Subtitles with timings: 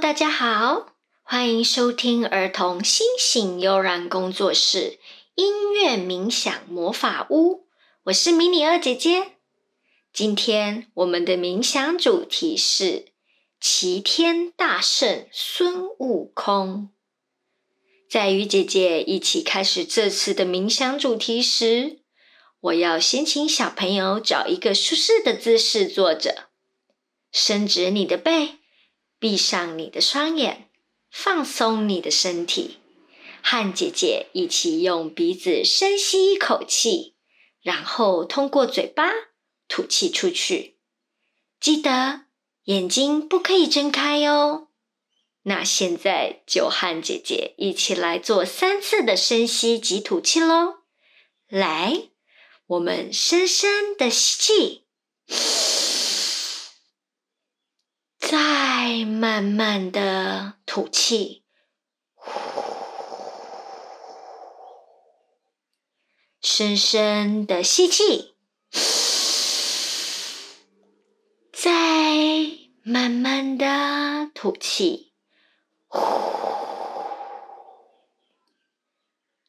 [0.00, 4.98] 大家好，欢迎收听儿童星星悠然工作室
[5.36, 7.68] 音乐冥想魔法屋。
[8.04, 9.36] 我是迷你二姐姐。
[10.12, 13.06] 今天我们的冥想主题是
[13.60, 16.90] 齐天大圣孙悟空。
[18.10, 22.00] 在与姐姐一起开始这次的冥想主题时，
[22.60, 26.48] 我要先请小朋友找一个舒适的姿势坐着，
[27.30, 28.58] 伸直你的背。
[29.24, 30.68] 闭上你的双眼，
[31.10, 32.76] 放松你的身体，
[33.42, 37.16] 和姐姐一起用鼻子深吸一口气，
[37.62, 39.10] 然后通过嘴巴
[39.66, 40.76] 吐气出去。
[41.58, 42.26] 记得
[42.64, 44.68] 眼睛不可以睁开哦。
[45.44, 50.80] 那现在就和姐姐一起来做三次的深吸及吐气喽。
[51.48, 52.10] 来，
[52.66, 54.84] 我们深深的吸气。
[59.06, 61.44] 慢慢的吐气，
[66.40, 68.34] 深深的吸气，
[71.52, 71.70] 再
[72.82, 75.12] 慢慢的吐气。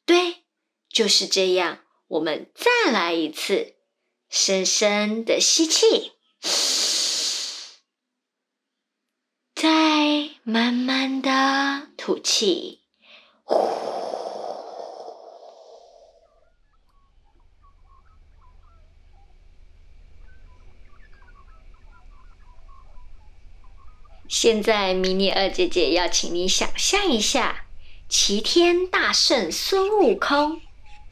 [0.05, 0.43] 对，
[0.89, 1.79] 就是这样。
[2.07, 3.75] 我们再来一次，
[4.29, 6.13] 深深的吸气。
[9.55, 12.81] 再慢慢的吐气，
[13.45, 13.57] 呼。
[24.29, 27.65] 现在，迷你二姐姐要请你想象一下，
[28.07, 30.61] 齐天大圣孙悟空，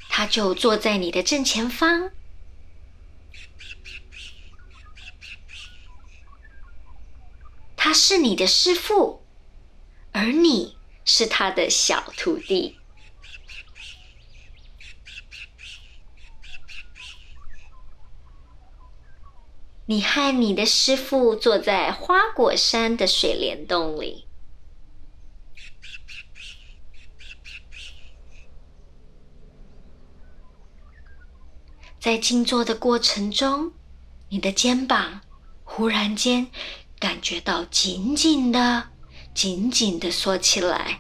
[0.10, 2.12] 他就坐在你的正前方。
[7.76, 9.26] 他是你的师傅，
[10.12, 12.80] 而你是他的小徒弟。
[19.86, 24.28] 你和你的师傅坐在花果山的水帘洞里，
[32.00, 33.74] 在静坐的过程中，
[34.30, 35.22] 你的肩膀
[35.64, 36.50] 忽然间。
[37.00, 38.93] 感觉到紧紧的、
[39.34, 41.00] 紧紧的缩起来，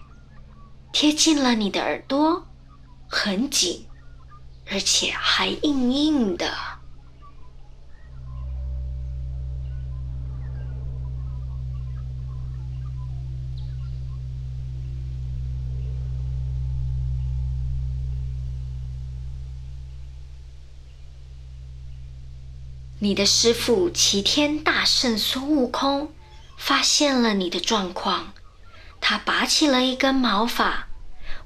[0.92, 2.46] 贴近了你的耳朵，
[3.08, 3.86] 很紧，
[4.70, 6.52] 而且还硬硬的。
[23.00, 26.14] 你的师傅齐天大圣孙悟空
[26.66, 28.34] 发现了你的状况，
[29.01, 30.88] 他拔起了一根毛发，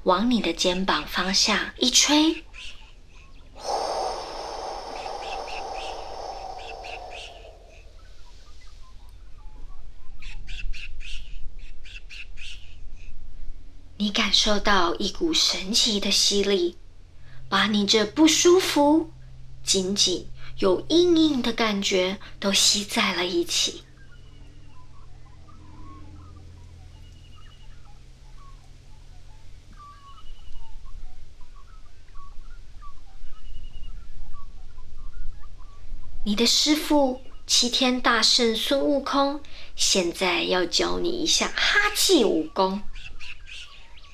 [0.04, 2.44] 往你的肩膀方向一吹，
[13.96, 16.78] 你感受到一股神奇的吸力，
[17.48, 19.10] 把你这不舒服
[19.64, 20.30] 紧紧。
[20.58, 23.82] 有硬硬的感觉都吸在了一起。
[36.28, 39.40] 你的师傅齐天大圣孙悟空
[39.74, 42.82] 现在要教你一项哈气武功。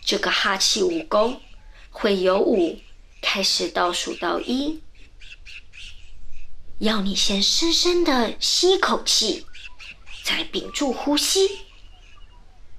[0.04, 1.41] 这个哈气武功
[1.91, 2.80] 会由五
[3.20, 4.80] 开始倒数到一。
[6.78, 9.44] 要你先深深的吸一口气，
[10.22, 11.62] 再屏住呼吸。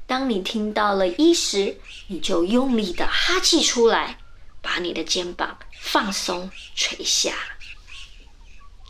[0.07, 1.77] 当你听到了一时，
[2.07, 4.17] 你就用力的哈气出来，
[4.61, 7.35] 把你的肩膀放松垂下。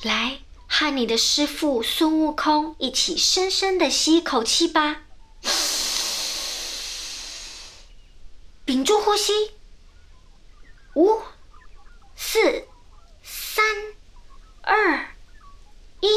[0.02, 5.02] 来，和你的师傅孙悟空一起深深的吸一口气吧，
[8.66, 9.52] 屏住呼吸，
[10.96, 11.22] 五、
[12.16, 12.68] 四、
[13.24, 13.64] 三。
[14.68, 15.10] 二
[16.02, 16.08] 一，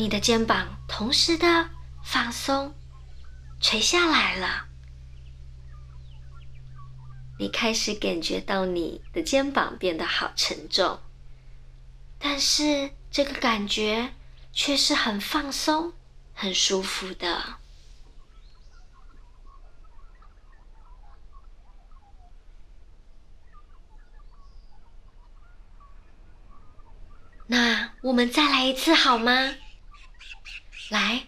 [0.00, 1.68] 你的肩膀同时的
[2.02, 2.74] 放松，
[3.60, 4.66] 垂下来了。
[7.38, 11.00] 你开始感觉到你的肩膀变得好沉重。
[12.18, 14.14] 但是这个感觉
[14.54, 15.92] 却是很放松、
[16.32, 17.56] 很舒服的。
[27.48, 29.56] 那我们再来一次好吗？
[30.90, 31.26] 来，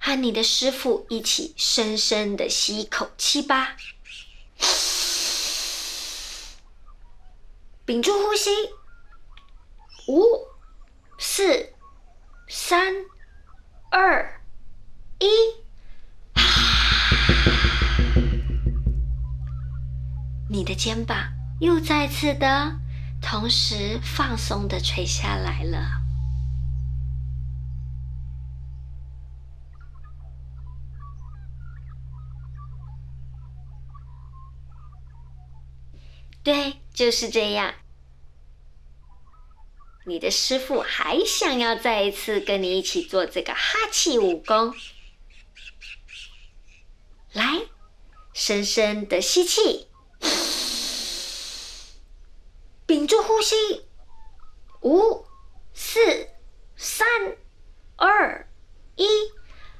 [0.00, 3.76] 和你的师傅一起深深的吸一口气吧，
[7.84, 8.50] 屏住呼吸，
[10.08, 10.48] 五、
[11.20, 11.72] 四、
[12.48, 12.92] 三、
[13.92, 14.40] 二、
[15.20, 15.26] 一，
[20.50, 21.16] 你的肩膀
[21.60, 22.80] 又再次的。
[23.22, 26.05] 同时放松的垂下来了。
[36.46, 37.74] 对，就是这样。
[40.06, 44.72] 你的师傅还想要再一次跟你一起做这个哈气武功。
[47.32, 47.62] 来，
[48.32, 49.88] 深深的吸气。
[52.86, 53.84] 屏住呼吸，
[54.82, 55.26] 五、
[55.74, 56.28] 四、
[56.76, 57.08] 三、
[57.96, 58.48] 二、
[58.94, 59.04] 一，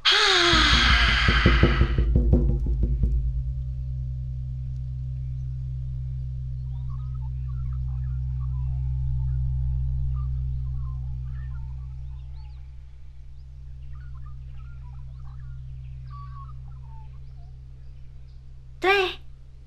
[0.03, 0.76] 哈！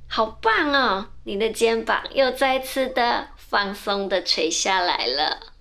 [0.08, 1.10] 好棒哦！
[1.24, 5.54] 你的肩膀又再次的放松的垂下来了。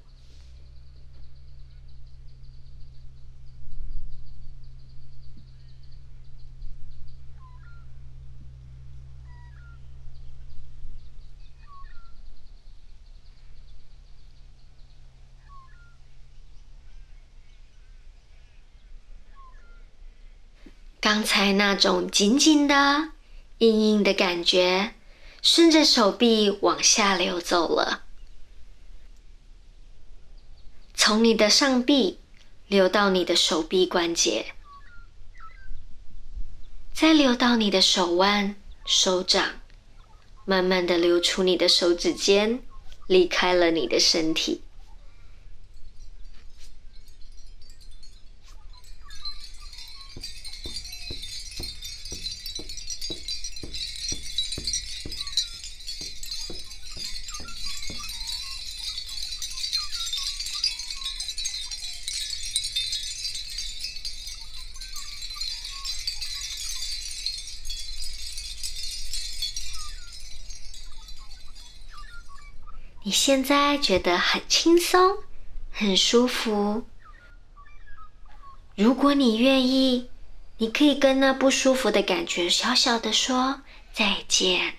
[21.00, 23.17] 刚才那种紧紧的。
[23.58, 24.94] 硬硬的感觉
[25.42, 28.04] 顺着手臂往下流走了，
[30.94, 32.20] 从你的上臂
[32.68, 34.54] 流到你的手臂关节，
[36.92, 39.60] 再流到你的手腕、手掌，
[40.44, 42.62] 慢慢的流出你的手指尖，
[43.06, 44.62] 离开了你的身体。
[73.08, 75.16] 你现在觉得很轻松，
[75.72, 76.86] 很舒服。
[78.76, 80.10] 如果你愿意，
[80.58, 83.62] 你可以跟那不舒服的感觉小小的说
[83.94, 84.74] 再见，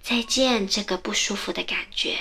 [0.00, 2.16] 再见，这个不舒服的感觉。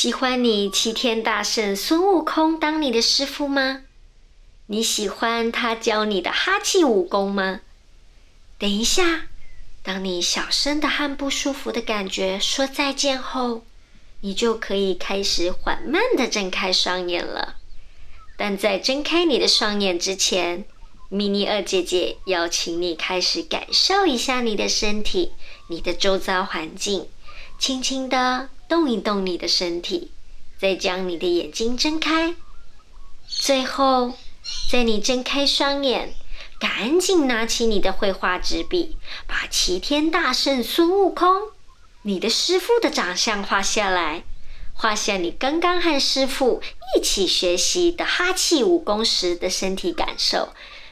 [0.00, 3.82] 喜欢你齐天大圣孙悟空当你的师傅吗？
[4.66, 7.62] 你喜欢他教你的哈气武功吗？
[8.60, 9.22] 等一下，
[9.82, 13.64] 当你小声的和不舒服的感觉说再见后，
[14.20, 17.56] 你就可以开始缓慢的睁开双眼了。
[18.36, 20.64] 但在睁开你的双眼之前，
[21.08, 25.32] 迷你二姐姐邀请你开始感受一下你的身体、
[25.66, 27.08] 你的周遭环境，
[27.58, 28.50] 轻轻的。
[28.68, 30.10] 动一动你的身体，
[30.60, 32.34] 再将你的眼睛睁开。
[33.26, 34.12] 最后，
[34.70, 36.14] 在你睁开双眼，
[36.60, 38.96] 赶紧拿起你的绘画纸笔，
[39.26, 41.48] 把齐天大圣孙悟空，
[42.02, 44.24] 你的师傅的长相画下来，
[44.74, 46.62] 画下你刚刚和师傅
[46.94, 50.50] 一起学习的哈气武功时的身体感受，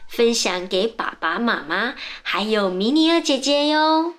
[0.09, 4.15] 分享给爸爸妈妈还有迷你二姐姐哟。